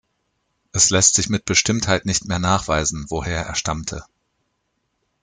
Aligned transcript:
Es 0.71 0.89
lässt 0.89 1.13
sich 1.13 1.29
mit 1.29 1.45
Bestimmtheit 1.45 2.07
nicht 2.07 2.25
mehr 2.25 2.39
nachweisen, 2.39 3.05
woher 3.09 3.45
er 3.45 3.53
stammte. 3.53 4.03